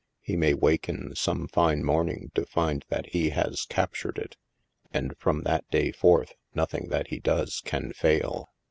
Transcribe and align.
He 0.19 0.35
may 0.35 0.55
waken 0.55 1.15
some 1.15 1.47
fine 1.47 1.83
morning 1.83 2.31
to 2.33 2.43
find 2.47 2.83
that 2.89 3.09
he 3.09 3.29
has 3.29 3.67
captured 3.69 4.17
it, 4.17 4.35
and 4.91 5.15
from 5.19 5.43
that 5.43 5.69
day 5.69 5.91
forth, 5.91 6.33
nothing 6.55 6.89
that 6.89 7.09
he 7.09 7.19
does 7.19 7.61
can 7.63 7.93
fail. 7.93 8.49